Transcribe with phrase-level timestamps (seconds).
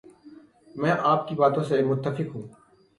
[0.75, 2.47] میں آپ کی باتوں سے متفق ہوں